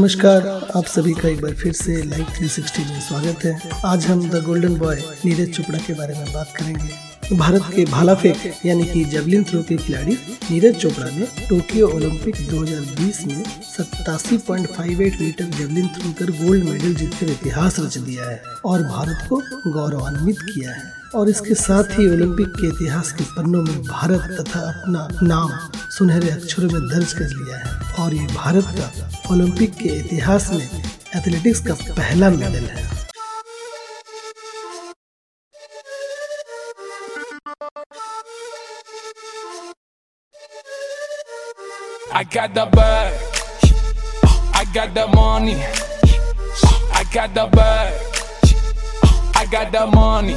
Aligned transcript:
नमस्कार, 0.00 0.46
आप 0.76 0.84
सभी 0.84 1.12
का 1.12 1.28
एक 1.28 1.40
बार 1.40 1.54
फिर 1.54 1.72
से 1.72 2.02
लाइव 2.02 2.26
360 2.38 2.78
में 2.78 3.00
स्वागत 3.00 3.44
है। 3.44 3.80
आज 3.84 4.06
हम 4.06 4.30
the 4.30 4.42
golden 4.44 4.76
boy 4.76 5.02
Neeraj 5.24 5.52
Chopra 5.56 5.78
के 5.78 5.94
बारे 5.94 6.14
में 6.14 6.32
बात 6.32 6.52
करेंगे। 6.56 7.09
भारत 7.32 7.62
के 7.76 7.84
भाला 7.84 8.14
फेंक 8.14 8.66
यानी 8.66 8.84
कि 8.84 9.04
जेवलिन 9.04 9.44
थ्रो 9.44 9.62
के 9.62 9.76
खिलाड़ी 9.76 10.12
नीरज 10.50 10.76
चोपड़ा 10.76 11.06
ने 11.06 11.26
टोक्यो 11.48 11.88
ओलंपिक 11.88 12.36
2020 12.48 13.24
में 13.26 13.44
सत्तासी 13.62 14.36
मीटर 14.36 15.44
जेवलिन 15.44 15.86
थ्रो 15.88 16.12
कर 16.12 16.30
गोल्ड 16.44 16.64
मेडल 16.64 16.94
जीतकर 16.94 17.30
इतिहास 17.30 17.78
रच 17.80 17.98
दिया 17.98 18.30
है 18.30 18.42
और 18.64 18.82
भारत 18.82 19.26
को 19.28 19.40
गौरवान्वित 19.70 20.36
किया 20.40 20.70
है। 20.70 20.92
और 21.14 21.28
इसके 21.28 21.54
साथ 21.54 21.98
ही 21.98 22.08
ओलंपिक 22.08 22.48
के 22.48 22.66
इतिहास 22.66 23.12
के 23.12 23.24
पन्नों 23.24 23.62
में 23.62 23.82
भारत 23.82 24.36
तथा 24.40 24.60
अपना 24.60 25.08
नाम 25.22 25.50
सुनहरे 25.98 26.30
अक्षरों 26.30 26.70
में 26.70 26.82
दर्ज 26.82 27.12
कर 27.12 27.28
लिया 27.28 27.56
है। 27.56 27.94
और 28.04 28.14
ये 28.14 28.26
भारत 28.26 28.74
का 28.78 29.10
ओलंपिक 29.30 29.74
के 29.74 29.88
इतिहास 29.88 30.50
में 30.52 30.68
एथलेटिक्स 31.16 31.60
का 31.60 31.74
पहला 31.74 32.30
मेडल 32.30 32.64
है। 32.64 33.09
I 42.12 42.24
got 42.24 42.54
the 42.54 42.66
bag. 42.66 43.14
I 44.52 44.64
got 44.74 44.94
the 44.94 45.06
money. 45.08 45.62
I 46.92 47.04
got 47.12 47.34
the 47.34 47.46
bag. 47.46 47.94
I 49.36 49.46
got 49.46 49.70
the 49.70 49.86
money. 49.86 50.36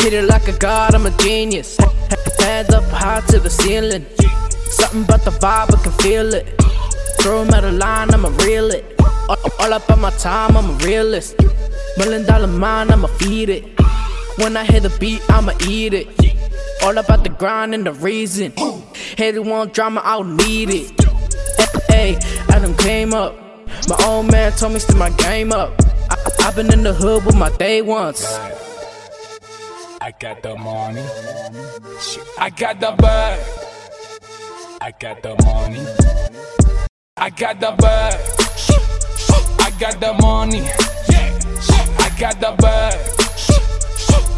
Hit 0.00 0.12
it 0.12 0.24
like 0.24 0.46
a 0.48 0.58
god, 0.58 0.94
I'm 0.94 1.06
a 1.06 1.10
genius. 1.18 1.78
Hands 2.38 2.72
up 2.74 2.84
high 2.84 3.22
to 3.28 3.40
the 3.40 3.48
ceiling. 3.50 4.04
Something 4.68 5.04
about 5.04 5.24
the 5.24 5.30
vibe, 5.30 5.74
I 5.74 5.82
can 5.82 5.92
feel 5.92 6.34
it. 6.34 6.46
Throw 7.20 7.42
him 7.42 7.54
at 7.54 7.64
a 7.64 7.72
line, 7.72 8.12
I'ma 8.12 8.28
reel 8.44 8.70
it. 8.70 8.84
All, 9.28 9.36
all 9.60 9.72
up 9.72 9.90
on 9.90 10.00
my 10.00 10.10
time, 10.10 10.56
I'm 10.56 10.70
a 10.70 10.84
realist. 10.84 11.36
Million 11.96 12.26
dollar 12.26 12.46
mind, 12.46 12.92
I'ma 12.92 13.08
feed 13.08 13.48
it. 13.48 13.80
When 14.38 14.56
I 14.56 14.64
hear 14.64 14.80
the 14.80 14.94
beat, 15.00 15.22
I'ma 15.30 15.52
eat 15.66 15.94
it. 15.94 16.25
All 16.82 16.96
about 16.96 17.24
the 17.24 17.30
grind 17.30 17.74
and 17.74 17.86
the 17.86 17.92
reason. 17.92 18.52
Hated 19.16 19.40
want 19.40 19.72
drama, 19.72 20.00
I 20.04 20.16
don't 20.18 20.36
need 20.36 20.70
it. 20.70 20.92
Hey, 21.88 22.18
Adam 22.50 22.76
came 22.76 23.14
up. 23.14 23.34
My 23.88 23.96
old 24.04 24.30
man 24.30 24.52
told 24.52 24.74
me 24.74 24.80
to 24.80 24.94
my 24.96 25.10
game 25.10 25.52
up. 25.52 25.72
I, 26.10 26.16
I, 26.44 26.52
been 26.52 26.72
in 26.72 26.82
the 26.82 26.92
hood 26.92 27.24
with 27.24 27.36
my 27.36 27.50
day 27.56 27.82
ones. 27.82 28.24
I 30.00 30.12
got 30.20 30.42
the 30.42 30.56
money. 30.56 31.02
I 32.38 32.50
got 32.50 32.80
the 32.80 32.92
bag. 32.92 33.40
I 34.80 34.92
got 34.92 35.22
the 35.22 35.34
money. 35.44 35.86
I 37.16 37.30
got 37.30 37.60
the 37.60 37.72
bag. 37.72 38.20
I 39.60 39.70
got 39.80 40.00
the 40.00 40.12
money. 40.20 40.62
I 41.98 42.10
got 42.18 42.40
the 42.40 42.54
bag. 42.60 42.94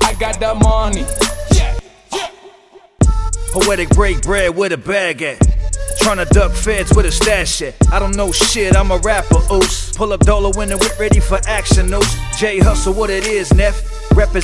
I 0.03 0.14
got 0.19 0.41
the 0.41 0.55
money. 0.55 1.05
Poetic 3.52 3.88
break 3.91 4.20
bread 4.22 4.54
with 4.54 4.72
a 4.72 4.77
bag 4.77 5.22
at. 5.22 5.38
Tryna 6.00 6.28
duck 6.30 6.52
feds 6.52 6.94
with 6.94 7.06
a 7.06 7.10
stash 7.12 7.62
at. 7.62 7.74
I 7.92 7.98
don't 7.98 8.14
know 8.16 8.30
shit, 8.30 8.77
I'm 8.77 8.91
a 8.91 8.98
rapper, 8.98 9.41
oos. 9.50 9.96
Pull 9.96 10.12
up 10.12 10.20
Dolo 10.20 10.50
in 10.60 10.68
the 10.68 10.77
whip, 10.77 10.98
ready 10.98 11.20
for 11.20 11.41
action, 11.46 11.92
oos. 11.92 12.38
J 12.38 12.58
Hustle, 12.58 12.92
what 12.92 13.10
it 13.10 13.26
is, 13.26 13.53
Neff. 13.54 13.82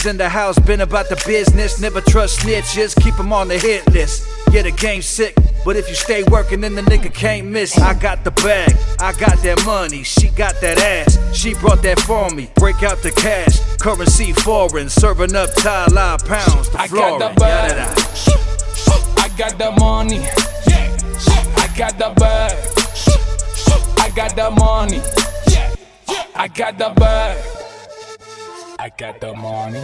in 0.07 0.17
the 0.17 0.29
house, 0.29 0.59
been 0.59 0.81
about 0.81 1.09
the 1.09 1.23
business. 1.27 1.81
Never 1.81 2.01
trust 2.01 2.41
snitches, 2.41 2.95
keep 3.03 3.17
them 3.17 3.33
on 3.33 3.49
the 3.49 3.59
hit 3.59 3.87
list. 3.93 4.27
Yeah, 4.51 4.63
the 4.63 4.71
game's 4.71 5.07
sick, 5.07 5.35
but 5.65 5.77
if 5.77 5.89
you 5.89 5.95
stay 5.95 6.23
working, 6.25 6.61
then 6.61 6.75
the 6.75 6.83
nigga 6.83 7.13
can't 7.13 7.47
miss. 7.49 7.79
I 7.79 7.95
got 7.95 8.25
the 8.25 8.31
bag, 8.31 8.75
I 9.01 9.13
got 9.13 9.39
that 9.43 9.63
money, 9.67 10.03
she 10.03 10.29
got 10.31 10.61
that 10.61 10.79
ass. 10.79 11.19
She 11.37 11.55
brought 11.55 11.83
that 11.83 12.01
for 12.01 12.31
me, 12.31 12.51
break 12.57 12.83
out 12.83 13.03
the 13.03 13.11
cash. 13.11 13.61
Currency 13.79 14.33
foreign, 14.33 14.89
serving 14.89 15.35
up 15.35 15.53
Thai 15.57 15.87
pounds 16.25 16.71
I 16.75 16.89
got 16.89 17.19
the 17.19 17.41
bag. 17.41 17.99
Got 19.37 19.59
the 19.59 19.73
money. 19.73 20.21
I 21.57 21.69
got 21.77 21.99
the 21.99 22.15
bag. 22.21 22.53
I 23.99 24.09
got 24.15 24.37
the 24.37 24.51
money. 24.51 25.03
I 26.37 26.47
got 26.47 26.79
the 26.79 26.91
bag. 26.91 27.45
I 28.79 28.91
got 28.91 29.21
the 29.21 29.35
money. 29.35 29.81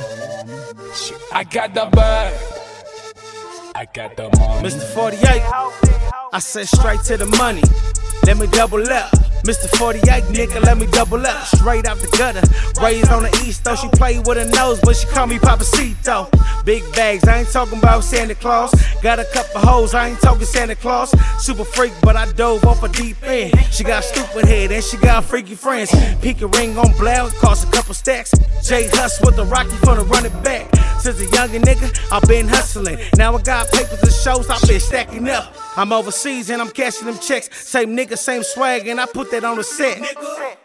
I 1.32 1.44
got 1.44 1.74
the 1.74 1.86
bag. 1.86 2.34
I 3.74 3.86
got 3.92 4.16
the 4.16 4.30
money. 4.38 4.68
Mr. 4.68 4.84
48, 4.94 6.09
I 6.32 6.38
said 6.38 6.68
straight 6.68 7.00
to 7.04 7.16
the 7.16 7.26
money. 7.26 7.62
Let 8.24 8.38
me 8.38 8.46
double 8.46 8.88
up. 8.88 9.10
Mr. 9.42 9.68
48, 9.78 10.04
nigga, 10.24 10.62
let 10.62 10.78
me 10.78 10.86
double 10.86 11.26
up. 11.26 11.44
Straight 11.46 11.86
out 11.86 11.98
the 11.98 12.06
gutter. 12.16 12.42
Raised 12.80 13.10
on 13.10 13.24
the 13.24 13.44
east, 13.44 13.64
though. 13.64 13.74
She 13.74 13.88
play 13.88 14.20
with 14.20 14.38
her 14.38 14.44
nose, 14.44 14.78
but 14.82 14.94
she 14.94 15.08
call 15.08 15.26
me 15.26 15.38
Papacito. 15.38 16.30
Big 16.64 16.84
bags, 16.92 17.26
I 17.26 17.38
ain't 17.38 17.50
talking 17.50 17.78
about 17.78 18.04
Santa 18.04 18.36
Claus. 18.36 18.70
Got 19.02 19.18
a 19.18 19.24
couple 19.32 19.60
hoes, 19.60 19.92
I 19.92 20.10
ain't 20.10 20.20
talking 20.20 20.44
Santa 20.44 20.76
Claus. 20.76 21.10
Super 21.42 21.64
freak, 21.64 21.92
but 22.02 22.14
I 22.14 22.30
dove 22.32 22.64
off 22.64 22.84
a 22.84 22.88
deep 22.88 23.16
end. 23.24 23.52
She 23.72 23.82
got 23.82 24.04
stupid 24.04 24.44
head 24.44 24.70
and 24.70 24.84
she 24.84 24.98
got 24.98 25.24
freaky 25.24 25.56
friends. 25.56 25.92
A 25.92 26.46
ring 26.46 26.78
on 26.78 26.92
Blair, 26.96 27.26
cost 27.40 27.66
a 27.66 27.70
couple 27.72 27.94
stacks. 27.94 28.32
Jay 28.62 28.88
Huss 28.92 29.20
with 29.24 29.34
the 29.34 29.44
Rocky 29.46 29.76
for 29.82 29.96
the 29.96 30.04
running 30.04 30.42
back. 30.42 30.68
Since 31.00 31.18
a 31.18 31.24
younger 31.34 31.58
nigga, 31.58 31.98
I've 32.12 32.28
been 32.28 32.46
hustling. 32.46 32.98
Now 33.16 33.34
I 33.34 33.42
got 33.42 33.68
papers 33.72 34.02
and 34.02 34.12
shows, 34.12 34.48
I've 34.48 34.62
been 34.68 34.80
stacking 34.80 35.28
up. 35.28 35.56
I'm 35.80 35.92
overseas 35.94 36.50
and 36.50 36.60
I'm 36.60 36.68
cashing 36.68 37.06
them 37.06 37.18
checks. 37.18 37.48
Same 37.56 37.96
nigga, 37.96 38.18
same 38.18 38.42
swag, 38.42 38.86
and 38.86 39.00
I 39.00 39.06
put 39.06 39.30
that 39.30 39.44
on 39.44 39.56
the 39.56 39.64
set. 39.64 39.98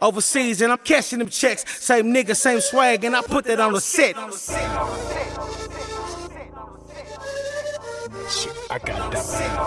Overseas 0.01 0.61
and 0.61 0.73
I'm 0.73 0.77
cashing 0.79 1.19
them 1.19 1.29
checks. 1.29 1.63
Same 1.81 2.13
nigga, 2.13 2.35
same 2.35 2.59
swag, 2.59 3.05
and 3.05 3.15
I 3.15 3.21
put 3.21 3.45
that 3.45 3.61
on 3.61 3.71
the 3.71 3.79
set. 3.79 4.17
I 8.69 8.77
got 8.79 9.09
the 9.09 9.21
bag. 9.31 9.59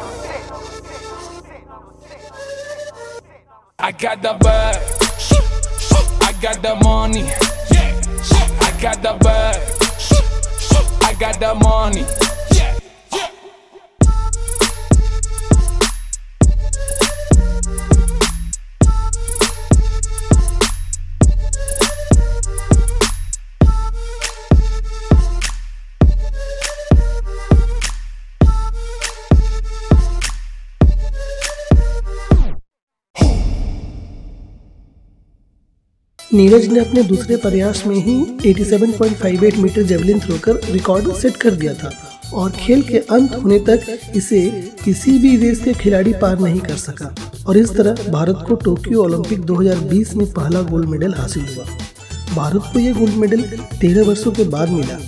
I 3.79 3.93
got 3.93 4.21
the 4.21 4.35
bag. 4.35 4.77
I 6.21 6.33
got 6.43 6.61
the 6.63 6.75
money. 6.85 7.25
I 8.61 8.79
got 8.83 9.03
the 9.03 9.15
bag. 9.25 9.57
I 11.03 11.15
got 11.19 11.41
the 11.41 11.55
money. 11.55 12.05
Neeraj 36.35 36.67
ने 36.67 36.81
अपने 36.81 37.03
दूसरे 37.03 37.37
प्रयास 37.37 37.83
में 37.87 37.97
ही 37.97 38.15
87.58 38.47 39.57
metre 39.57 39.83
javelin 39.83 40.21
throw 40.21 40.39
कर 40.39 40.61
record 40.71 41.15
set 41.15 41.37
कर 41.37 41.51
दिया 41.51 41.75
था 41.75 41.93
और 42.35 42.51
खेल 42.51 42.83
के 42.83 42.99
अंत 42.99 43.35
होने 43.35 43.59
तक 43.59 43.87
इसे 44.17 44.71
किसी 44.85 45.19
भी 45.19 45.37
देश 45.39 45.59
के 45.59 45.73
खिलाड़ी 45.73 46.13
पार 46.13 46.39
नहीं 46.39 46.61
कर 46.61 46.77
सका। 46.77 47.15
और 47.47 47.57
इस 47.57 47.71
तरह 47.71 48.11
भारत 48.11 48.45
को 48.49 48.55
टोक्यो 48.55 49.05
ओलंपिक 49.05 49.41
2020 49.41 50.15
में 50.15 50.33
पहला 50.33 50.63
गोल्ड 50.63 50.89
मेडल 50.89 51.15
हासिल 51.15 51.47
हुआ। 51.57 51.65
भारत 52.35 52.71
को 52.73 52.79
यह 52.79 52.95
गोल्ड 52.95 53.15
मेडल 53.15 53.43
तेरह 53.81 54.05
वर्षों 54.05 54.33
के 54.33 54.45
बाद 54.45 54.69
मिला। 54.69 54.99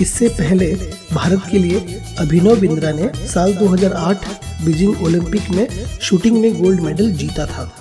इससे 0.00 0.28
पहले 0.28 0.74
भारत 1.12 1.42
के 1.50 1.58
लिए 1.58 2.00
अभिनव 2.18 2.60
बिंद्रा 2.60 2.90
ने 2.90 3.10
साल 3.26 3.54
2008 3.54 4.26
बीजिंग 4.64 5.02
ओलंपिक 5.02 5.50
में 5.50 5.68
शूटिंग 6.00 6.40
में 6.40 6.62
गोल्ड 6.62 6.80
मेडल 6.80 7.12
जीता 7.12 7.46
था। 7.46 7.79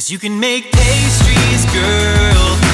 Cause 0.00 0.10
you 0.10 0.18
can 0.18 0.40
make 0.40 0.72
pastries, 0.72 1.66
girl. 1.74 2.69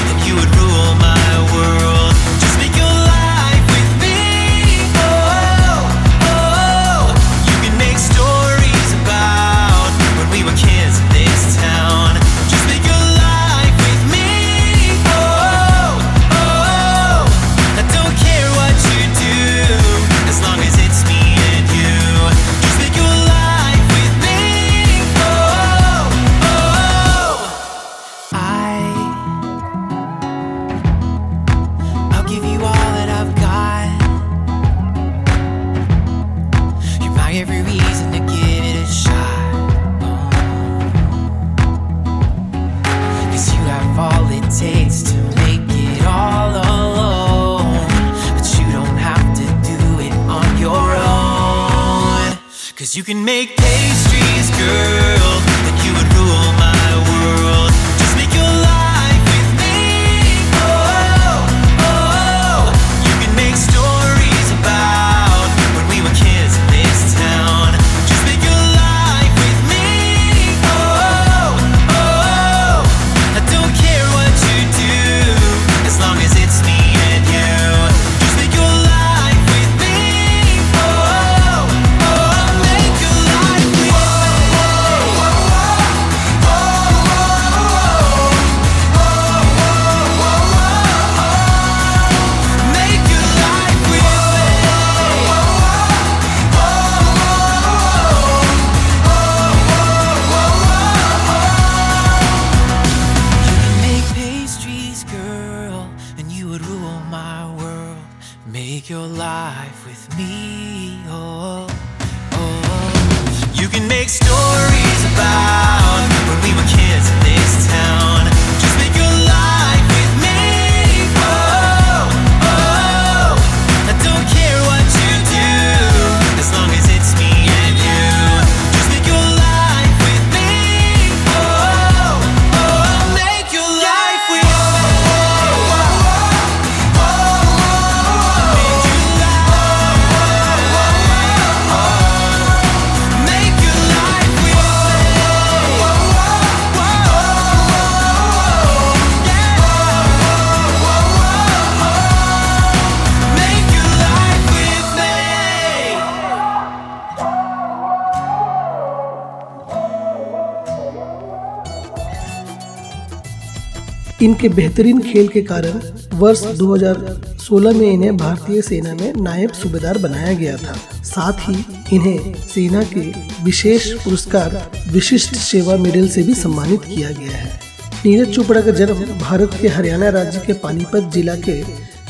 इनके 164.27 164.49
बेहतरीन 164.49 164.99
खेल 165.01 165.27
के 165.27 165.41
कारण 165.41 165.79
वर्ष 166.13 166.41
2016 166.57 167.75
में 167.75 167.91
इन्हें 167.91 168.17
भारतीय 168.17 168.61
सेना 168.61 168.93
में 168.93 169.13
नायब 169.15 169.51
सूबेदार 169.51 169.97
बनाया 169.97 170.33
गया 170.33 170.57
था। 170.57 170.73
साथ 171.03 171.33
ही 171.39 171.65
इन्हें 171.95 172.33
सेना 172.47 172.83
के 172.83 173.05
विशेष 173.43 173.91
पुरस्कार, 173.93 174.71
विशिष्ट 174.91 175.35
सेवा 175.35 175.75
मेडल 175.75 176.07
से 176.07 176.23
भी 176.23 176.33
सम्मानित 176.33 176.83
किया 176.83 177.09
गया 177.09 177.37
है। 177.37 177.59
नीरज 178.05 178.35
चोपड़ा 178.35 178.61
का 178.61 178.71
जन्म 178.71 179.19
भारत 179.19 179.57
के 179.61 179.67
हरियाणा 179.67 180.09
राज्य 180.09 180.43
के 180.47 180.53
पानीपत 180.53 181.09
जिला 181.13 181.35
के 181.35 181.61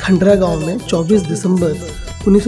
खंडरा 0.01 0.35
गाँव 0.35 0.65
में 0.65 0.77
24 0.77 1.21
दिसंबर 1.21 1.73
उन्नीस 2.27 2.43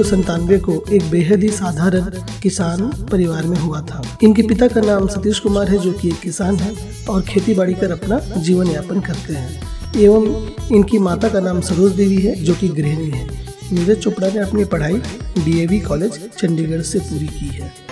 को 0.63 0.83
एक 0.91 1.09
बेहद 1.09 1.43
ही 1.43 1.49
साधारण 1.49 2.09
किसान 2.41 2.81
परिवार 3.11 3.43
में 3.43 3.57
हुआ 3.57 3.81
था। 3.81 4.01
इनके 4.23 4.41
पिता 4.41 4.67
का 4.67 4.81
नाम 4.81 5.07
सतीश 5.07 5.39
कुमार 5.39 5.69
है, 5.69 5.77
जो 5.77 5.93
कि 5.93 6.07
एक 6.07 6.19
किसान 6.19 6.55
है 6.55 6.73
और 7.09 7.21
खेती 7.21 7.53
बाड़ी 7.53 7.73
कर 7.73 7.91
अपना 7.91 8.19
जीवन 8.19 8.67
यापन 8.67 8.99
करते 8.99 9.33
हैं। 9.33 9.61
एवं 9.97 10.25
इनकी 10.75 10.99
माता 10.99 11.29
का 11.29 11.39
नाम 11.39 11.61
सरोज 11.61 11.91
देवी 11.91 12.17
है, 12.17 12.35
जो 12.35 12.55
कि 12.55 12.67
गृहिणी 12.67 13.09
है। 13.09 13.27
नीरज 13.73 13.97
चोपड़ा 13.97 14.27
ने 14.27 14.39
अपनी 14.39 14.65
पढ़ाई 14.65 15.01
डीएवी 15.45 15.79
कॉलेज, 15.79 16.19
चंडीगढ़ 16.37 16.81
से 16.81 16.99
पूरी 16.99 17.27
की 17.27 17.47
है। 17.47 17.88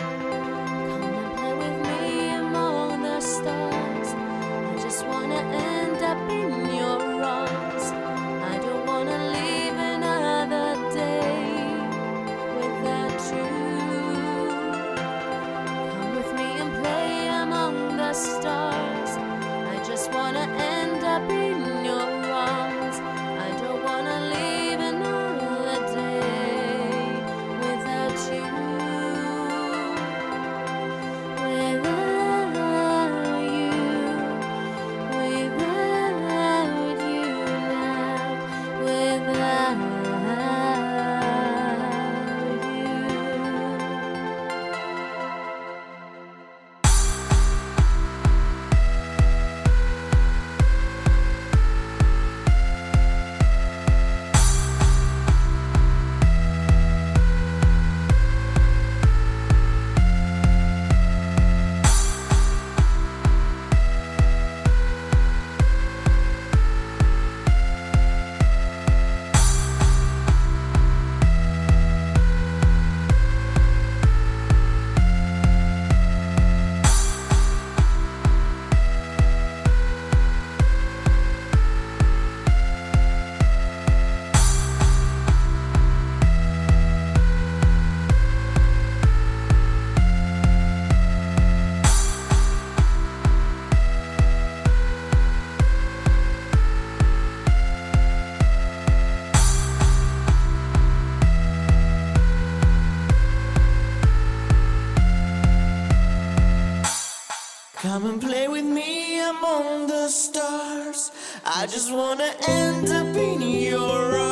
I 111.59 111.65
just 111.65 111.91
wanna 111.91 112.31
end 112.47 112.87
up 112.91 113.15
in 113.15 113.41
your 113.41 113.79
arms. 113.79 114.26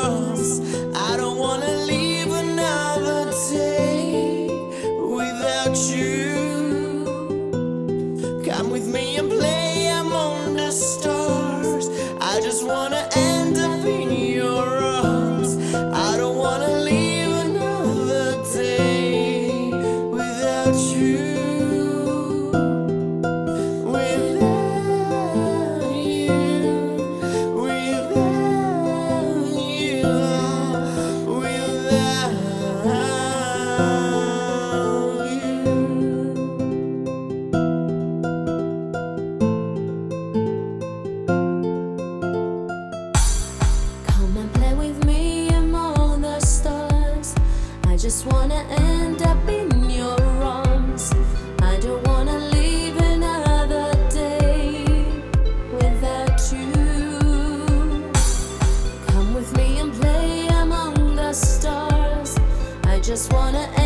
Just 63.16 63.32
wanna 63.32 63.60
end 63.78 63.85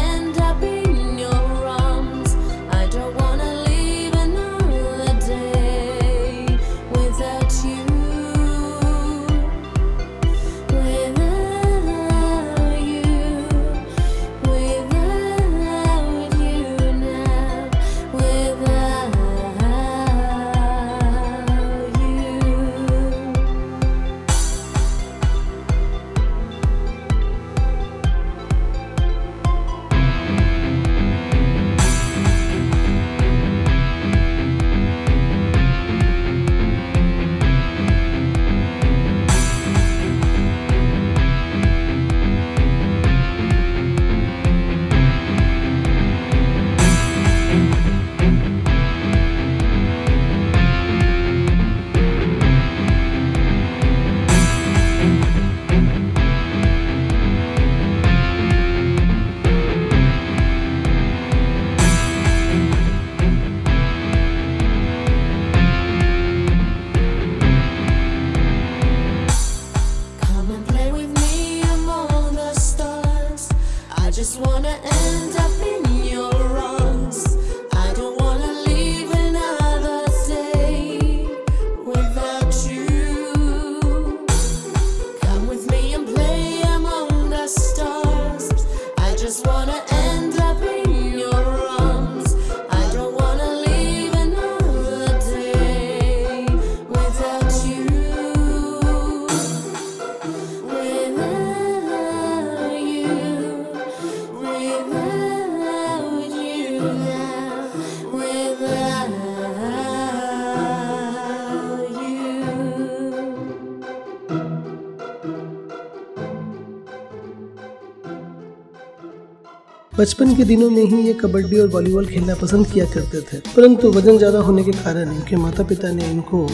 बचपन 120.00 120.36
के 120.36 120.44
दिनों 120.44 120.70
में 120.70 120.84
ही 120.84 120.98
ये 121.03 121.13
कबड्डी 121.13 121.58
और 121.60 121.68
वॉलीबॉल 121.70 122.06
खेलना 122.08 122.36
पसंद 122.41 122.68
किया 122.72 122.86
करते 122.91 123.22
थे। 123.22 123.39
परंतु 123.56 123.91
वज़न 123.91 124.18
ज़्यादा 124.18 124.39
होने 124.39 124.63
के 124.63 124.72
कारण 124.74 125.12
इनके 125.12 125.36
माता 125.36 125.63
पिता 125.63 125.91
ने 125.94 126.06
इनको 126.12 126.48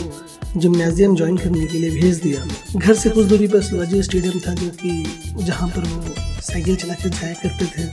जिम्नाजियम 0.57 1.15
ज्वाइन 1.15 1.37
करने 1.37 1.65
के 1.65 1.79
लिए 1.79 1.89
भेज 1.91 2.21
दिया। 2.21 2.45
घर 2.79 2.93
से 2.93 3.09
कुछ 3.09 3.25
दूरी 3.27 3.47
पर 3.47 3.61
शिवाजी 3.63 4.01
स्टेडियम 4.03 4.39
था 4.47 4.53
जो 4.53 4.69
कि 4.81 5.43
जहाँ 5.43 5.67
पर 5.75 5.83
वो 5.83 6.15
साइकिल 6.41 6.75
चला 6.75 6.93
कर 6.93 7.09
जाया 7.09 7.33
करते 7.43 7.65
थे 7.75 7.85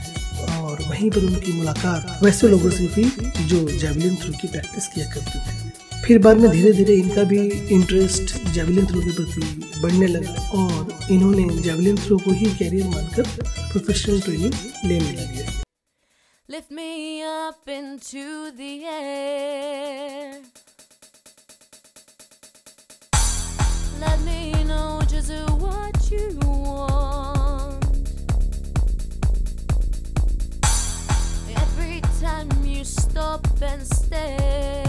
और 0.53 0.81
वहीं 0.89 1.09
पर 1.09 1.25
उनकी 1.25 1.53
मुलाकात 1.57 2.19
वैसे 2.23 2.47
लोगों 2.47 2.69
से 2.69 2.85
हुई 2.85 3.05
जो 3.47 3.67
जेवलिन 3.69 4.15
थ्रो 4.23 4.33
की 4.41 4.47
प्रैक्टिस 4.47 4.87
किया 4.87 5.05
करते 5.13 5.39
थे। 5.39 5.62
फिर 6.05 6.17
बाद 6.19 6.37
में 6.37 6.49
धीरे 6.51 6.71
धीरे 6.73 6.93
इनका 7.01 7.23
भी 7.31 7.37
इंटरेस्ट 7.75 8.33
जेवलिन 8.53 8.85
थ्रो 8.87 9.01
के 9.01 9.11
प्रति 9.15 9.79
बढ़ने 9.81 10.07
लगा 10.07 10.33
और 10.61 10.97
इन्होंने 11.11 11.43
जेवलिन 11.63 11.97
थ्रो 12.05 12.17
को 12.25 12.31
ही 12.39 12.53
कैरियर 12.57 12.87
मानकर 12.95 13.29
प्रोफेशनल 13.71 14.21
ट्रेनिंग 14.21 14.53
लेने 14.85 15.11
लगे 15.21 15.51
Lift 16.49 16.71
me 16.71 17.23
up 17.23 17.69
into 17.73 18.23
the 18.57 18.71
air. 18.85 20.41
Let 24.01 24.19
me 24.25 24.37
know 24.65 24.89
just 25.13 25.31
what 25.63 26.11
you 26.11 26.25
want. 26.41 27.87
Every 31.63 32.01
time 32.19 32.51
you 32.65 32.83
stop 32.83 33.47
and 33.71 33.87
stare, 33.87 34.82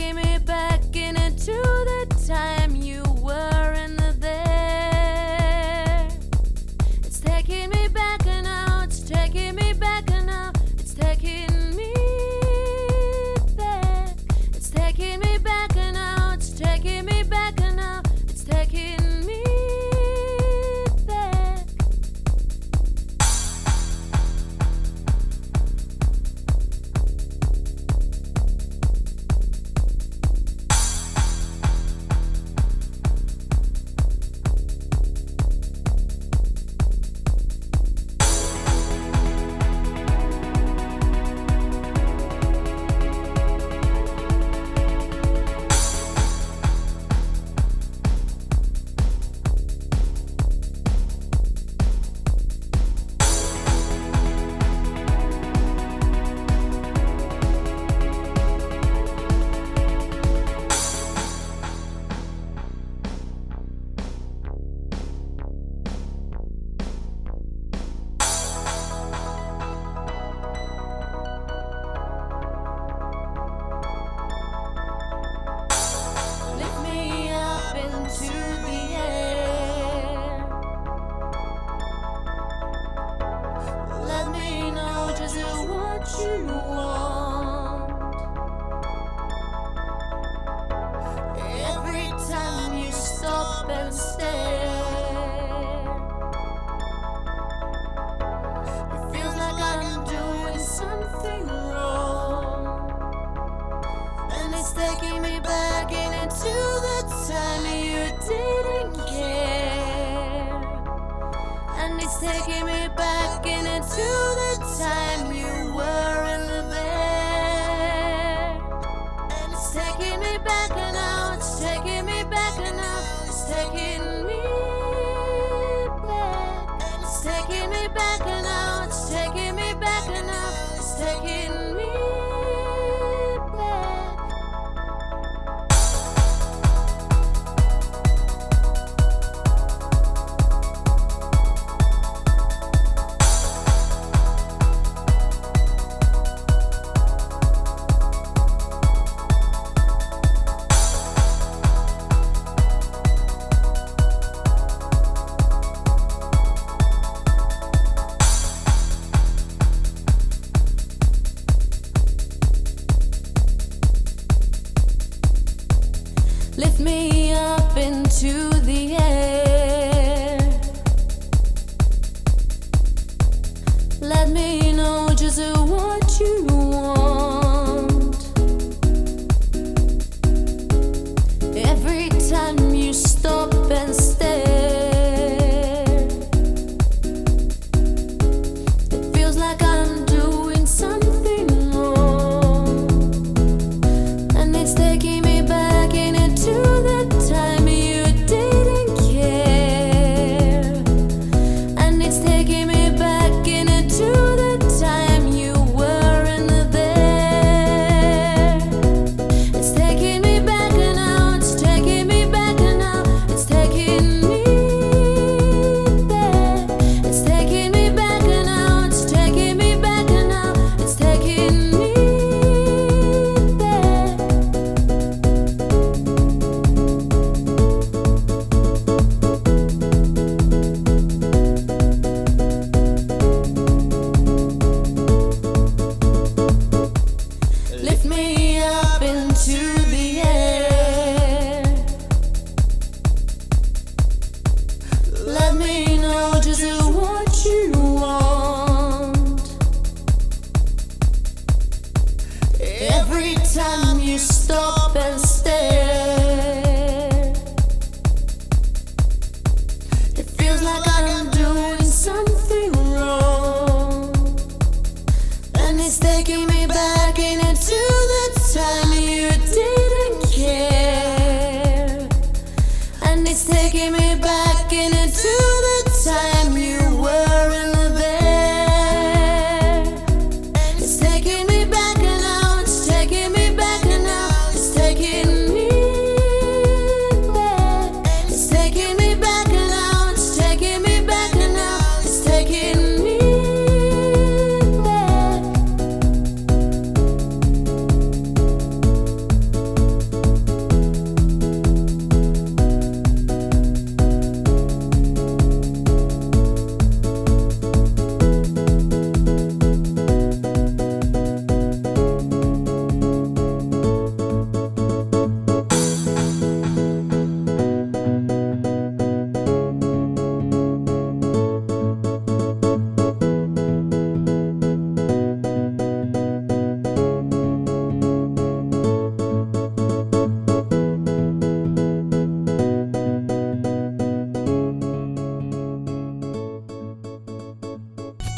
taking 0.00 0.14
me 0.16 0.38
back 0.38 0.96
in 0.96 1.16
into 1.16 1.52
the 1.52 2.24
time 2.26 2.59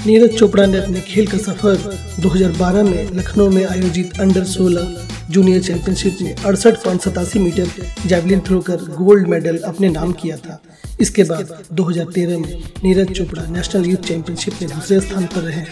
Neeraj 0.07 0.35
Chopra 0.39 0.67
ने 0.67 0.79
अपने 0.79 1.01
खेल 1.01 1.27
का 1.27 1.39
सफ़र 1.39 1.77
2012 2.21 2.89
में 2.91 3.11
लखनऊ 3.11 3.51
में 3.51 3.65
आयोजित 3.65 4.19
अंडर 4.21 4.45
16 4.45 4.87
जूनियर 5.31 5.63
चैंपियनशिप 5.63 6.17
में 6.23 6.35
अड़सठ 6.37 6.75
पॉइंट 6.75 7.01
सतासी 7.01 7.39
मीटर 7.39 7.69
जैवलिन 8.07 8.41
थ्रो 8.41 8.61
कर 8.61 8.77
गोल्ड 8.77 9.29
मेडल 9.29 9.59
अपने 9.59 9.89
नाम 9.89 10.13
किया 10.13 10.37
था। 10.37 10.63
इसके 11.01 11.25
बाद 11.25 11.65
2013 11.73 12.39
में 12.39 12.63
Neeraj 12.85 13.13
Chopra 13.13 13.47
national 13.47 13.87
youth 13.87 14.09
championship 14.09 14.55
में 14.63 14.71
दूसरे 14.71 15.01
स्थान 15.01 15.27
पर 15.27 15.41
रहे। 15.41 15.65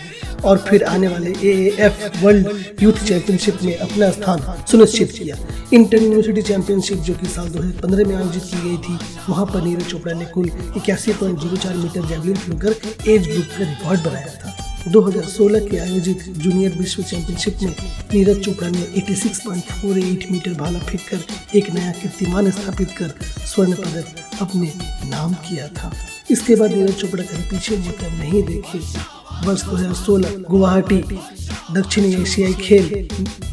और 0.44 0.59
फिर 0.59 0.85
आने 0.85 1.09
वाले 1.09 1.31
ए 1.42 1.88
वर्ल्ड 2.22 2.83
यूथ 2.83 3.05
चैंपियनशिप 3.07 3.62
में 3.62 3.76
अपना 3.76 4.11
स्थान 4.11 4.64
सुनिश्चित 4.70 5.11
किया। 5.11 5.37
इंटर 5.72 6.03
यूनिवर्सिटी 6.03 6.42
चैंपियनशिप 6.42 6.98
जो 6.98 7.14
कि 7.14 7.26
साल 7.26 7.48
2015 7.48 8.07
में 8.07 8.14
आयोजित 8.16 8.42
की 8.42 8.61
गई 8.62 8.76
थी, 8.76 8.98
वहाँ 9.29 9.46
पर 9.46 9.62
नीरज 9.62 9.87
चोपड़ा 9.87 10.14
ने 10.14 10.24
कुल 10.24 10.50
इक्यासी 10.76 11.12
metre 11.12 12.07
javelin 12.07 12.37
throw 12.37 12.72
age 13.12 13.29
group 13.29 13.46
का 13.59 13.64
रिकॉर्ड 13.64 14.00
बनाया 14.00 14.35
था। 14.35 14.57
2016 14.88 15.68
के 15.68 15.79
आयोजित 15.79 16.22
जूनियर 16.38 16.72
विश्व 16.79 17.03
चैंपियनशिप 17.03 17.59
में 17.62 17.74
नीरज 18.14 18.40
चोपड़ा 18.44 18.68
ने 18.68 18.87
86.48 18.98 20.31
मीटर 20.31 20.55
भाला 20.55 20.79
फेंक 20.79 21.00
कर 21.11 21.57
एक 21.59 21.70
नया 21.70 21.90
कीर्तिमान 21.92 22.50
स्थापित 22.50 22.90
कर 22.98 23.14
स्वर्ण 23.46 23.74
पदक 23.74 24.40
अपने 24.40 24.72
नाम 25.11 25.35
किया 25.48 25.68
था। 25.68 25.92
इसके 26.31 26.55
बाद 26.55 26.72
नीरज 26.72 26.94
चोपड़ा 26.94 27.24
कभी 27.24 27.42
पीछे 27.42 27.76
मुड़कर 27.76 28.11
नहीं 28.11 28.42
देखे। 28.42 28.79
वर्ष 29.46 29.64
2016 29.64 30.29
गुवाहाटी, 30.50 30.96
दक्षिणी 31.72 32.22
एशियाई 32.22 32.53
खेल, 32.53 33.09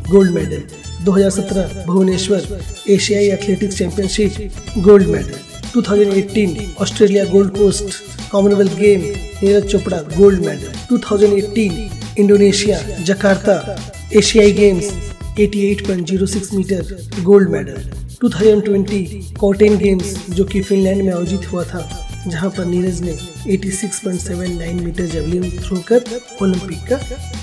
गोल्ड 0.09 0.31
मेडल। 0.31 0.63
2017 1.05 1.85
भुवनेश्वर, 1.87 2.61
एशियाई 2.89 3.27
athletics 3.27 3.77
championship, 3.77 4.51
gold 4.77 5.07
medal. 5.07 5.33
2018 5.73 6.81
Australia 6.81 7.25
Gold 7.25 7.57
Coast, 7.57 7.83
Commonwealth 8.31 8.77
game, 8.77 9.01
Neeraj 9.43 9.71
Chopra 9.71 9.97
gold 9.97 10.39
medal. 10.39 10.67
2018 10.89 11.89
Indonesia, 12.19 12.79
Jakarta, 13.03 13.79
एशियाई 14.15 14.51
games 14.51 14.91
88.06 15.39 16.53
metre 16.53 17.07
gold 17.21 17.49
medal. 17.49 17.91
2020 18.21 19.33
Kuortane 19.39 19.77
games, 19.77 20.29
जो 20.29 20.43
कि 20.43 20.61
फिनलैंड 20.61 21.01
में 21.01 21.13
आयोजित 21.13 21.51
हुआ 21.51 21.63
था। 21.63 22.06
जहाँ 22.29 22.49
पर 22.49 22.65
नीरज 22.65 23.01
ने 23.01 23.13
86.79 23.57 24.81
मीटर 24.81 25.05
जेवलिन 25.05 25.49
थ्रो 25.59 25.77
कर 25.87 26.03
ओलंपिक 26.41 26.79
का 26.91 26.99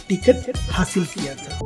टिकट 0.08 0.52
हासिल 0.70 1.04
किया 1.04 1.34
था। 1.34 1.62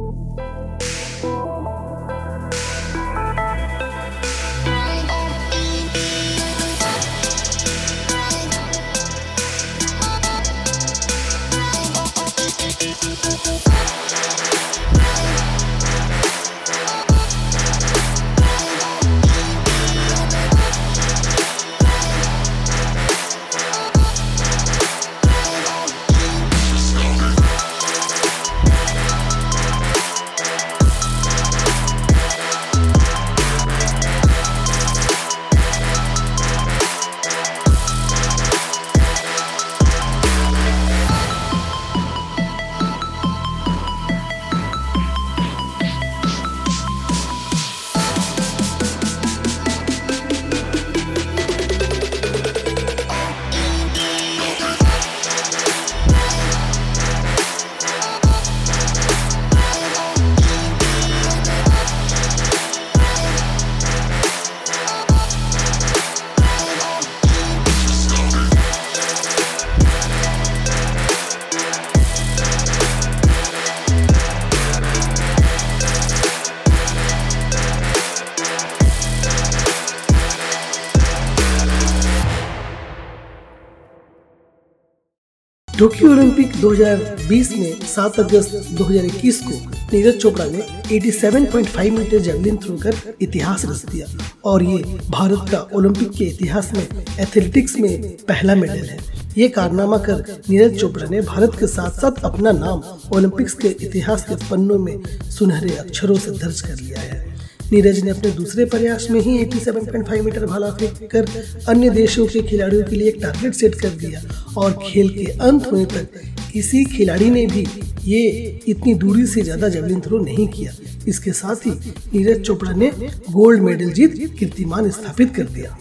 टोक्यो 85.78 86.10
ओलंपिक 86.12 86.52
2020 86.60 87.50
में 87.58 87.80
7 87.88 88.18
अगस्त 88.20 88.54
2021 88.78 89.36
को 89.42 89.50
नीरज 89.92 90.16
चोपड़ा 90.16 90.44
ने 90.44 90.62
87.5 90.90 91.90
मीटर 91.90 92.18
जेवलिन 92.18 92.56
थ्रो 92.56 92.76
कर 92.76 92.94
इतिहास 93.22 93.64
रच 93.64 93.84
दिया। 93.92 94.06
और 94.44 94.62
ये 94.62 94.78
भारत 95.10 95.50
का 95.50 95.58
ओलंपिक 95.74 96.10
के 96.10 96.24
इतिहास 96.24 96.72
में 96.74 97.04
एथलेटिक्स 97.20 97.76
में 97.76 98.16
पहला 98.26 98.54
मेडल 98.54 98.84
है। 98.84 98.98
ये 99.38 99.48
कारनामा 99.48 99.98
कर 99.98 100.42
नीरज 100.50 100.80
चोपड़ा 100.80 101.08
ने 101.10 101.20
भारत 101.20 101.56
के 101.60 101.66
साथ 101.66 102.00
साथ 102.00 102.22
अपना 102.24 102.52
नाम 102.52 102.82
ओलंपिक्स 103.16 103.54
के 103.54 103.68
इतिहास 103.68 104.24
के 104.24 104.34
पन्नों 104.50 104.78
में 104.78 105.02
सुनहरे 105.30 105.76
अक्षरों 105.76 106.16
से 106.16 106.30
दर्ज 106.30 106.60
कर 106.60 106.76
लिया 106.76 107.00
है। 107.00 107.27
नीरज 107.72 107.98
ने 108.04 108.10
अपने 108.10 108.30
दूसरे 108.30 108.64
प्रयास 108.64 109.06
में 109.10 109.20
ही 109.20 109.38
87.5 109.44 110.20
मीटर 110.24 110.46
भाला 110.46 110.70
फेंक 110.72 111.10
कर 111.10 111.26
अन्य 111.68 111.90
देशों 111.90 112.26
के 112.26 112.42
खिलाड़ियों 112.42 112.84
के 112.84 112.96
लिए 112.96 113.08
एक 113.08 113.20
टारगेट 113.22 113.54
सेट 113.54 113.74
कर 113.80 113.90
दिया 113.96 114.22
और 114.56 114.78
खेल 114.82 115.08
के 115.08 115.24
अंत 115.40 115.66
होने 115.72 115.84
तक 115.86 116.20
किसी 116.52 116.84
खिलाड़ी 116.86 117.30
ने 117.30 117.46
भी 117.46 117.66
ये 118.04 118.22
इतनी 118.68 118.94
दूरी 118.94 119.26
से 119.26 119.42
ज़्यादा 119.42 119.68
जेवलिन 119.68 120.00
थ्रो 120.00 120.18
नहीं 120.18 120.46
किया। 120.48 120.72
इसके 121.08 121.32
साथ 121.32 121.66
ही 121.66 121.70
नीरज 122.14 122.40
चोपड़ा 122.46 122.72
ने 122.72 122.90
गोल्ड 123.30 123.62
मेडल 123.62 123.90
जीत 123.92 124.16
कीर्तिमान 124.38 124.90
स्थापित 124.90 125.34
कर 125.36 125.46
दिया। 125.48 125.78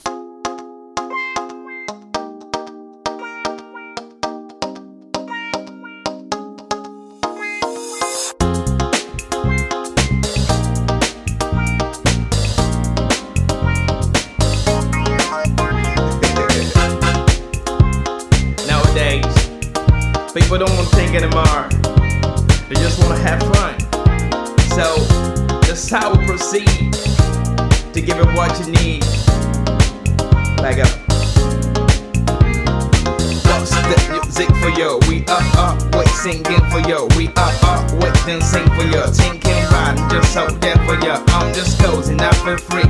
Uh, 35.55 35.75
up, 35.75 35.81
up, 35.81 35.95
wait, 35.95 36.07
singing 36.09 36.63
for 36.69 36.81
you. 36.87 37.07
We 37.15 37.27
uh, 37.29 37.33
uh, 37.37 37.51
up, 37.51 37.63
up, 37.63 38.03
wait, 38.03 38.13
then 38.25 38.41
sing 38.41 38.67
for 38.75 38.83
you. 38.83 39.01
Thinking 39.13 39.63
right, 39.71 39.95
just 40.11 40.33
so 40.33 40.47
there 40.47 40.75
for 40.85 40.95
you. 40.99 41.15
I'm 41.37 41.53
just 41.53 41.79
cozy, 41.79 42.15
not 42.15 42.35
for 42.35 42.57
free. 42.57 42.89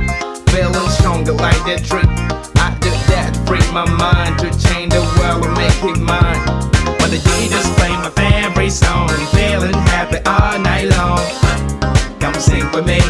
Feeling 0.50 0.88
stronger 0.90 1.32
like 1.32 1.60
that 1.68 1.84
tree. 1.84 2.08
I 2.56 2.74
do 2.80 2.90
that, 3.12 3.36
free 3.46 3.62
my 3.72 3.84
mind 3.84 4.38
to 4.40 4.48
change 4.66 4.92
the 4.92 5.04
world 5.20 5.44
and 5.44 5.54
make 5.54 5.76
it 5.84 6.00
mine. 6.00 6.40
When 7.00 7.10
the 7.10 7.20
DJs 7.20 7.68
play 7.76 7.92
my 8.00 8.10
favorite 8.10 8.72
song, 8.72 9.08
feeling 9.32 9.74
happy 9.92 10.18
all 10.26 10.58
night 10.58 10.88
long. 10.96 11.20
Come 12.20 12.34
sing 12.40 12.64
with 12.72 12.86
me. 12.86 13.00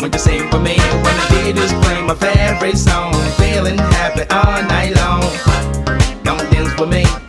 When 0.00 0.12
you 0.12 0.18
sing 0.18 0.44
with 0.50 0.62
me, 0.62 0.76
when 1.02 1.14
the 1.16 1.26
DJs 1.32 1.82
play 1.82 2.02
my 2.02 2.14
favorite 2.14 2.78
song, 2.78 3.14
feeling 3.38 3.78
happy 3.78 4.24
all 4.30 4.62
night 4.68 4.94
long. 4.96 5.22
Come 6.24 6.38
dance 6.50 6.78
with 6.78 6.90
me. 6.90 7.27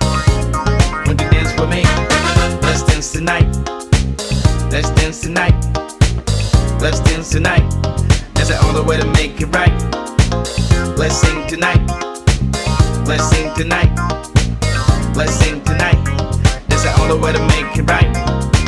Tonight. 3.30 4.72
Let's 4.72 4.90
dance 4.92 5.22
tonight. 5.22 5.54
Let's 6.82 7.00
dance 7.02 7.30
tonight. 7.30 7.70
That's 8.34 8.50
the 8.50 8.60
only 8.66 8.82
way 8.82 8.98
to 8.98 9.06
make 9.06 9.40
it 9.40 9.54
right. 9.54 9.76
Let's 10.98 11.16
sing 11.16 11.48
tonight. 11.48 11.86
Let's 13.06 13.30
sing 13.30 13.54
tonight. 13.56 13.92
Let's 15.16 15.34
sing 15.34 15.64
tonight. 15.64 16.04
That's 16.70 16.84
the 16.84 16.96
only 17.02 17.20
way 17.20 17.34
to 17.34 17.40
make 17.40 17.78
it 17.78 17.90
right. 17.90 18.59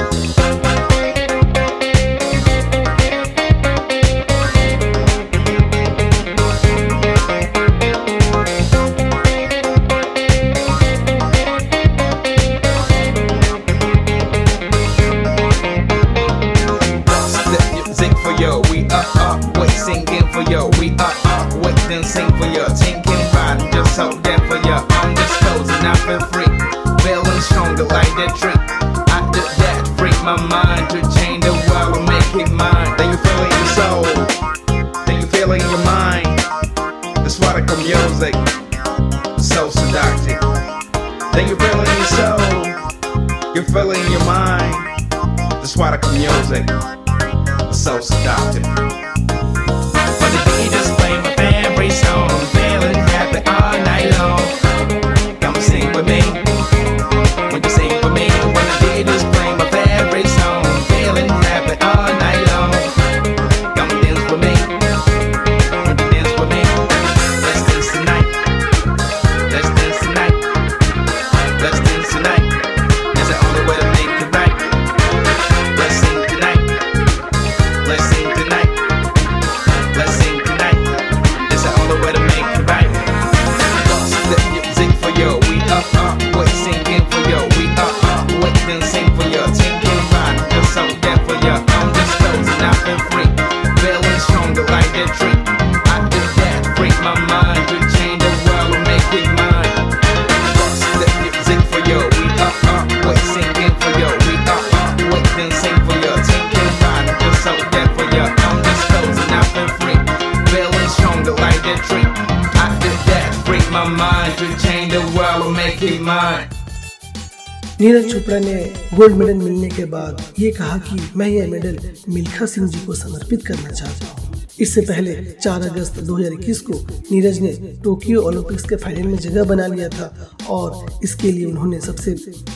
Neeraj 117.81 118.11
Chopra 118.11 118.37
ने 118.39 118.53
gold 118.95 119.15
medal 119.17 119.33
मिलने 119.33 119.67
के 119.69 119.83
बाद 119.91 120.21
ये 120.39 120.49
कहा 120.51 120.77
कि 120.79 120.99
मैं 121.17 121.27
यह 121.27 121.47
medal 121.51 121.77
Milkha 122.09 122.45
Singh 122.45 122.67
ji 122.67 122.79
को 122.85 122.93
समर्पित 122.95 123.45
करना 123.45 123.69
चाहता 123.69 124.05
हूँ। 124.07 124.41
इससे 124.61 124.81
पहले 124.81 125.15
4 125.35 125.63
अगस्त 125.69 125.97
2021 126.01 126.59
को 126.59 126.73
नीरज 127.11 127.39
ने 127.39 127.51
टोक्यो 127.83 128.21
ओलंपिक्स 128.21 128.69
के 128.69 128.75
फाइनल 128.75 129.07
में 129.07 129.17
जगह 129.17 129.43
बना 129.43 129.65
लिया 129.67 129.87
था 129.89 130.29
और 130.49 130.99
इसके 131.03 131.31
लिए 131.31 131.45
उन्होंने 131.45 131.79
सबसे 131.79 132.15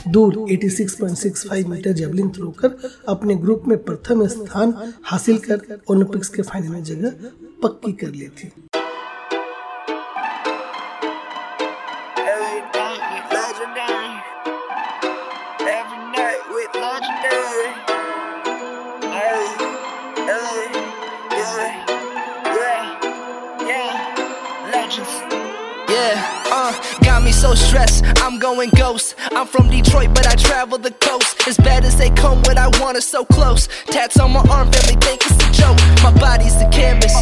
दूर 0.10 0.38
86.65 0.52 1.66
मीटर 1.70 1.94
जेवलिन 1.94 2.30
थ्रो 2.30 2.50
कर 2.60 2.78
अपने 3.08 3.36
ग्रुप 3.36 3.64
में 3.68 3.78
प्रथम 3.84 4.26
स्थान 4.28 4.74
हासिल 5.06 5.38
कर 5.48 5.82
ओलंपिक्स 5.90 6.30
के 6.30 6.42
फाइनल 6.44 6.70
में 6.70 6.84
जगह 6.84 7.30
पक्की 7.64 7.92
कर 7.94 8.12
ली 8.12 8.28
थी। 8.28 8.52
Me 27.56 28.02
I'm 28.18 28.40
going 28.40 28.70
ghost. 28.72 29.16
I'm 29.32 29.48
from 29.48 29.70
Detroit, 29.70 30.10
but 30.14 30.28
I 30.28 30.36
travel 30.36 30.78
the 30.78 30.92
coast. 30.92 31.48
As 31.48 31.58
bad 31.58 31.86
as 31.86 31.98
they 31.98 32.10
come, 32.12 32.40
what 32.40 32.58
I 32.58 32.68
want 32.80 32.98
is 32.98 33.08
so 33.08 33.26
close. 33.26 33.68
Tats 33.88 34.20
on 34.20 34.32
my 34.32 34.42
arm, 34.50 34.72
family 34.72 34.96
think 35.02 35.22
it's 35.26 35.44
a 35.44 35.52
joke. 35.52 35.78
My 36.04 36.12
body's 36.12 36.58
the 36.58 36.70
canvas, 36.72 37.14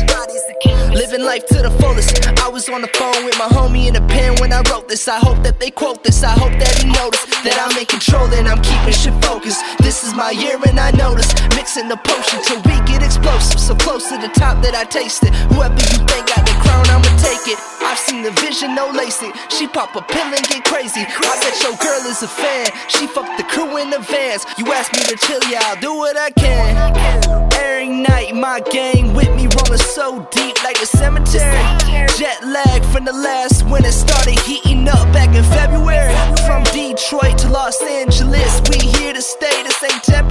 living 0.94 1.24
life 1.24 1.46
to 1.48 1.62
the 1.62 1.72
fullest. 1.82 2.28
I 2.40 2.48
was 2.50 2.70
on 2.70 2.82
the 2.82 2.88
phone 2.94 3.26
with 3.26 3.38
my 3.38 3.48
homie 3.48 3.88
in 3.88 3.96
a 3.96 4.06
pen 4.08 4.36
when 4.40 4.54
I 4.54 4.62
wrote 4.70 4.88
this. 4.88 5.08
I 5.08 5.18
hope 5.18 5.42
that 5.44 5.60
they 5.60 5.72
quote 5.72 6.04
this. 6.04 6.24
I 6.24 6.32
hope 6.32 6.54
that 6.62 6.74
he 6.78 6.88
noticed 6.88 7.28
that 7.44 7.58
I'm 7.58 7.74
in 7.78 7.86
control 7.86 8.30
and 8.34 8.48
I'm 8.48 8.62
keeping 8.62 8.94
shit 8.94 9.14
focused. 9.26 9.62
This 9.80 10.04
is 10.04 10.14
my 10.14 10.32
year 10.32 10.58
and 10.68 10.80
I 10.80 10.92
notice 10.92 11.34
mixing 11.58 11.90
the 11.90 11.98
potion 11.98 12.40
till 12.46 12.62
we 12.70 12.78
get 12.86 13.02
explosive. 13.02 13.60
So 13.60 13.76
close 13.76 14.08
to 14.10 14.18
the 14.18 14.30
top 14.30 14.62
that 14.64 14.76
I 14.76 14.86
taste 14.86 15.24
it. 15.24 15.34
Whoever 15.52 15.74
you 15.74 16.00
think 16.06 16.30
got 16.30 16.46
the 16.46 16.56
crown, 16.62 16.86
I'ma 16.88 17.10
take 17.18 17.46
it. 17.50 17.58
I've 17.82 18.00
seen 18.00 18.24
the 18.24 18.32
vision, 18.42 18.76
no 18.76 18.90
LASIK. 18.94 19.34
She 19.52 19.68
pop 19.68 19.96
a 19.96 20.02
pill 20.02 20.30
and 20.30 20.46
get 20.48 20.64
crazy. 20.64 21.02
I 21.02 21.34
bet 21.42 21.56
your 21.62 21.76
girl 21.82 22.02
is 22.06 22.22
a 22.24 22.28
fan. 22.28 22.70
She 22.88 23.08
fucked 23.08 23.38
the 23.38 23.44
crew 23.44 23.78
in 23.78 23.90
the 23.90 24.00
vans. 24.00 24.46
You 24.58 24.72
ask 24.74 24.94
me 24.94 25.02
to 25.10 25.18
chill, 25.26 25.42
yeah, 25.50 25.62
I'll 25.66 25.82
do 25.82 25.94
what 25.94 26.18
I 26.18 26.30
can. 26.32 27.52
Every 27.54 27.90
night, 27.90 28.36
my 28.36 28.62
gang 28.72 29.14
with 29.14 29.30
me 29.36 29.48
rolling 29.58 29.82
so 29.82 30.28
deep 30.32 30.56
like 30.64 30.82
a 30.84 30.86
cemetery. 30.86 31.64
Jet 32.18 32.44
lag 32.44 32.84
from 32.86 33.06
the 33.06 33.14
last 33.14 33.64
when 33.64 33.86
it 33.86 33.94
started 33.94 34.38
heating 34.42 34.88
up 34.90 35.08
back 35.14 35.34
in 35.34 35.44
February. 35.44 36.14
From 36.46 36.64
Detroit 36.76 37.38
to 37.40 37.50
Los 37.50 37.82
Angeles, 37.82 38.62
we 38.70 38.80
here 38.98 39.14
to 39.14 39.22
stay. 39.22 39.64
This 39.64 39.82
ain't 39.84 40.04
temporary. 40.04 40.23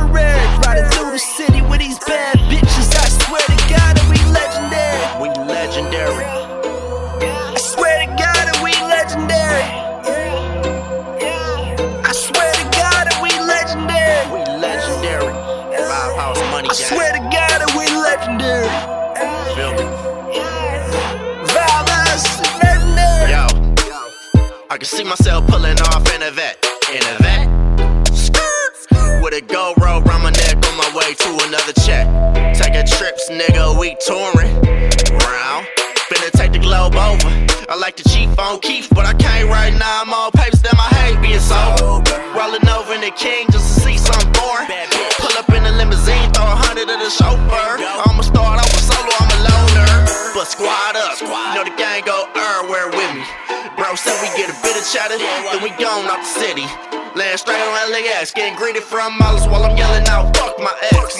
On 57.95 58.05
LAX, 58.05 58.33
getting 58.33 58.57
greeted 58.57 58.83
from 58.83 59.17
miles 59.19 59.47
while 59.47 59.65
I'm 59.65 59.77
yelling 59.77 60.07
out, 60.09 60.37
fuck 60.37 60.59
my 60.59 60.75
ex. 60.93 61.19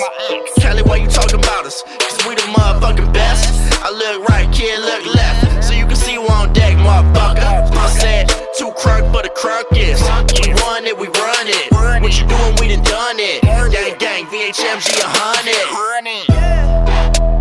Kelly, 0.59 0.83
why 0.83 0.97
you 0.97 1.09
talking 1.09 1.39
about 1.39 1.67
us? 1.67 1.83
Cause 1.83 2.27
we 2.27 2.35
the 2.35 2.43
motherfucking 2.43 3.13
best. 3.13 3.53
I 3.83 3.91
look 3.91 4.29
right, 4.29 4.51
kid, 4.53 4.81
look 4.81 5.15
left. 5.15 5.65
So 5.65 5.75
you 5.75 5.87
can 5.87 5.97
see 5.97 6.15
who 6.15 6.27
on 6.29 6.53
deck, 6.53 6.77
motherfucker. 6.77 7.77
I 7.77 7.89
said, 7.89 8.29
two 8.57 8.71
crunk, 8.73 9.13
but 9.13 9.27
a 9.27 9.31
crunk 9.31 9.67
is. 9.77 10.01
We 10.47 10.53
run 10.63 10.87
it, 10.87 10.97
we 10.97 11.09
run 11.09 11.47
it. 11.47 11.73
What 11.73 12.21
you 12.21 12.27
doing, 12.27 12.57
we 12.61 12.69
done 12.69 12.85
done 12.85 13.17
it. 13.19 13.43
Gang, 13.43 13.99
gang, 13.99 14.27
VHMG 14.27 15.01
a 15.01 15.09
hundred. 15.09 15.53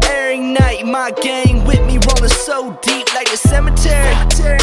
Every 0.06 0.40
night, 0.40 0.86
my 0.86 1.12
gang 1.22 1.64
with 1.66 1.82
me 1.86 2.00
rolling 2.08 2.30
so 2.30 2.78
deep 2.82 3.14
like 3.14 3.32
a 3.32 3.38
cemetery. 3.38 4.14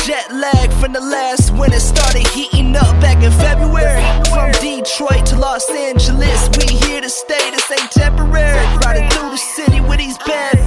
Jet 0.04 0.32
lag 0.32 0.72
from 0.80 0.92
the 0.92 1.00
last 1.00 1.52
when 1.52 1.72
it 1.72 1.80
started 1.80 2.26
heating 2.28 2.76
up 2.76 3.00
back 3.00 3.22
in 3.22 3.32
February. 3.32 4.27
Detroit 4.60 5.24
to 5.26 5.36
Los 5.36 5.70
Angeles, 5.70 6.48
we 6.58 6.74
here 6.74 7.00
to 7.00 7.08
stay. 7.08 7.50
This 7.50 7.70
ain't 7.70 7.90
temporary. 7.92 8.58
Riding 8.84 9.08
through 9.10 9.30
the 9.30 9.36
city 9.36 9.80
with 9.80 9.98
these 9.98 10.18
bad 10.18 10.57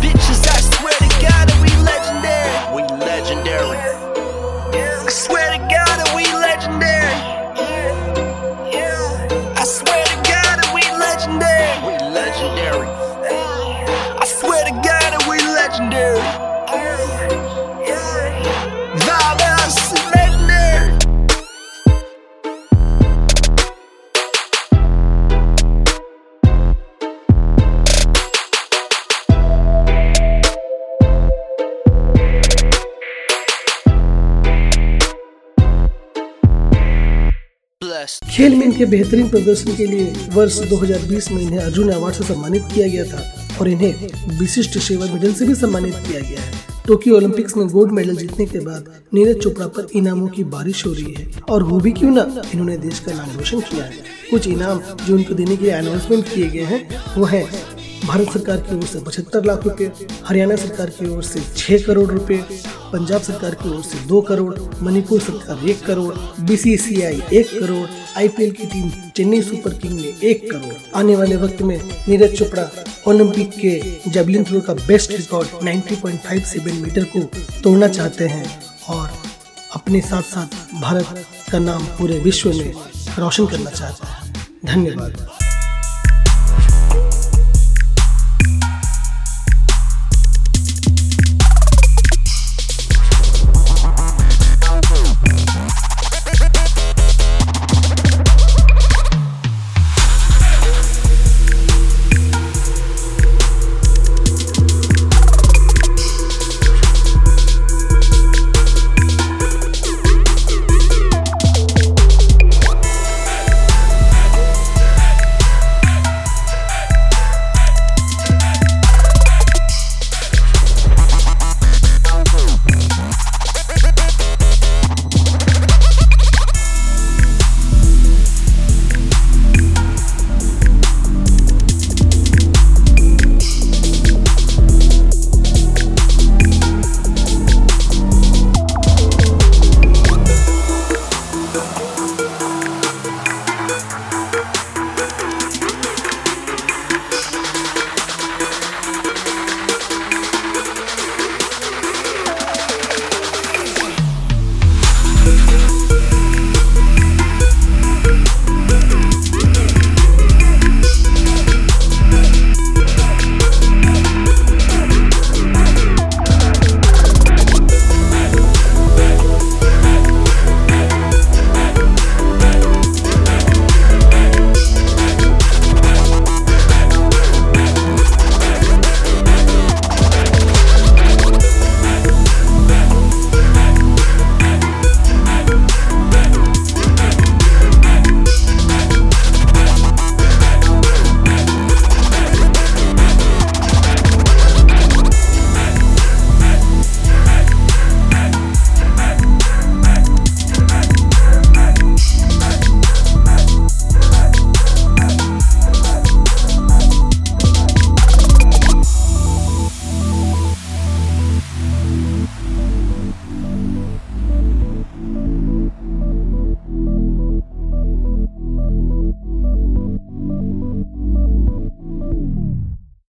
Blessed. 38.02 38.30
खेल 38.32 38.56
में 38.56 38.66
इनके 38.66 38.86
बेहतरीन 38.86 39.30
प्रदर्शन 39.30 39.76
के 39.76 39.86
लिए 39.86 40.30
वर्ष 40.34 40.58
2020 40.70 41.32
में 41.32 41.42
इन्हें 41.42 41.60
अर्जुन 41.60 41.90
अवार्ड 41.90 42.16
से 42.16 42.24
सम्मानित 42.24 42.64
किया 42.74 42.88
गया 42.88 43.04
था 43.06 43.58
और 43.60 43.68
इन्हें 43.68 44.38
विशिष्ट 44.40 44.78
सेवा 44.78 45.06
मेडल 45.06 45.34
से 45.34 45.48
भी 45.48 45.56
सम्मानित 45.56 45.96
किया 46.08 46.20
गया 46.20 46.42
है 46.42 46.60
टोक्यो 46.88 47.16
ओलंपिक्स 47.16 47.58
में 47.58 47.68
गोल्ड 47.68 47.92
मेडल 47.92 48.16
जीतने 48.16 48.46
के 48.46 48.60
बाद 48.60 48.90
नीरज 49.14 49.42
चोपड़ा 49.44 49.68
पर 49.68 49.88
इनामों 49.96 50.28
की 50.28 50.44
बारिश 50.54 50.86
हो 50.86 50.94
रही 50.94 51.14
है 51.14 51.30
और 51.50 51.64
वो 51.64 51.80
भी 51.80 51.92
क्यों 51.92 52.12
ना 52.12 52.22
इन्होंने 52.54 52.78
देश 52.78 53.00
का 53.00 53.14
नाम 53.14 53.38
रोशन 53.38 53.60
किया 53.60 53.86
है 53.86 54.04
कुछ 54.32 54.48
इनाम 54.48 54.82
जो 55.06 55.16
उनको 55.16 55.34
देने 55.34 55.58
के 55.58 55.64
लिए 55.66 55.74
अनाउंसमेंट 55.74 56.34
किए 56.34 56.48
गए 56.48 56.64
हैं, 56.64 56.88
वो 57.18 57.26
है 57.26 57.44
भारत 58.06 58.30
सरकार 58.34 58.58
की 58.58 58.76
ओर 58.76 58.84
से 58.84 59.00
पचहत्तर 59.00 59.46
लाख 59.46 59.64
रुपए, 59.64 59.92
हरियाणा 60.26 60.56
सरकार 60.56 60.90
की 60.90 61.10
ओर 61.10 61.24
से 61.24 61.42
छह 61.58 61.86
करोड़ 61.86 62.10
रुपए, 62.12 62.38
पंजाब 62.94 63.22
सरकार 63.22 63.56
की 63.56 63.70
ओर 63.70 63.82
से 63.84 64.00
दो 64.08 64.22
करोड़, 64.22 64.54
मणिपुर 64.82 65.22
सरकार 65.22 65.70
एक 65.70 65.86
करोड़ 65.86 66.14
बीसीसीआई 66.42 67.22
एक 67.34 67.52
करोड़ 67.60 67.88
आईपीएल 68.18 68.52
की 68.52 68.66
टीम 68.66 68.90
चेन्नई 69.16 69.42
सुपर 69.42 69.74
किंग 69.74 70.00
ने 70.00 70.14
एक 70.24 70.52
करोड़। 70.52 70.74
आने 70.96 71.16
वाले 71.16 71.36
वक्त 71.36 71.62
में 71.62 71.78
नीरज 72.10 72.38
चोपड़ा, 72.38 72.70
ओलंपिक 73.08 73.50
के 73.50 74.12
जेवलिन 74.12 74.44
थ्रो 74.44 74.62
का 74.62 74.74
बेस्ट 74.74 75.12
रिकॉर्ड 75.12 75.64
90.57 75.64 76.82
मीटर 76.82 77.04
को 77.04 77.22
तोड़ना 77.62 77.88
चाहते 77.88 78.28
हैं 78.28 78.64
और 78.90 79.12
अपने 79.76 80.02
साथ 80.02 80.22
साथ 80.22 80.82
भारत 80.82 81.26
का 81.52 81.60
नाम 81.60 81.86
पूरे 81.98 82.20
विश्व 82.20 82.54
में 82.54 82.74
रोशन 83.20 83.46
करना 83.46 83.70
चाहते 83.70 84.08
हैं। 84.08 84.34
धन्यवाद। 84.66 85.40